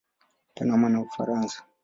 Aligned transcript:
Panama 0.55 0.89
na 0.89 0.99
Ufaransa. 1.05 1.57